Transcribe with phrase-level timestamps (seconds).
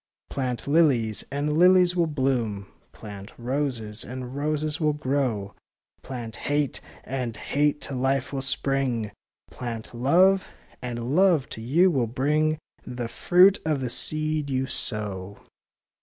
[0.31, 5.53] Plant lilies, and lilies will bloom; Plant roses, and roses will grow;
[6.01, 9.11] Plant hate, and hate to life will spring;
[9.51, 10.47] Plant love,
[10.81, 15.37] and love to you will bring The fruit of the seed you sow.